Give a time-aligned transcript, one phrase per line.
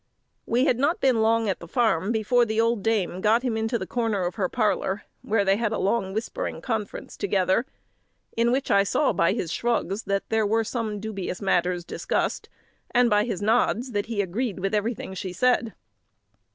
[0.47, 3.75] We had not been long at the farm before the old dame got him into
[3.79, 7.67] a corner of her parlour, where they had a long whispering conference together;
[8.35, 12.49] in which I saw by his shrugs that there were some dubious matters discussed,
[12.89, 15.75] and by his nods that he agreed with everything she said.